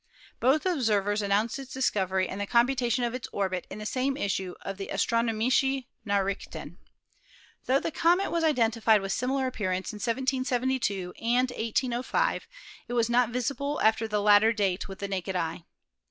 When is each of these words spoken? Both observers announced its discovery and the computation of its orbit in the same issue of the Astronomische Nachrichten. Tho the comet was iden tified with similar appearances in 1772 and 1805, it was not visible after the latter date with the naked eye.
Both 0.39 0.65
observers 0.65 1.21
announced 1.21 1.59
its 1.59 1.71
discovery 1.71 2.27
and 2.27 2.41
the 2.41 2.47
computation 2.47 3.03
of 3.03 3.13
its 3.13 3.27
orbit 3.31 3.67
in 3.69 3.77
the 3.77 3.85
same 3.85 4.17
issue 4.17 4.55
of 4.61 4.77
the 4.77 4.89
Astronomische 4.91 5.85
Nachrichten. 6.07 6.77
Tho 7.65 7.79
the 7.79 7.91
comet 7.91 8.31
was 8.31 8.43
iden 8.43 8.71
tified 8.71 9.03
with 9.03 9.11
similar 9.11 9.45
appearances 9.45 9.93
in 9.93 9.97
1772 9.97 11.13
and 11.21 11.51
1805, 11.51 12.47
it 12.87 12.93
was 12.93 13.11
not 13.11 13.29
visible 13.29 13.79
after 13.83 14.07
the 14.07 14.23
latter 14.23 14.51
date 14.51 14.87
with 14.87 14.97
the 14.97 15.07
naked 15.07 15.35
eye. 15.35 15.65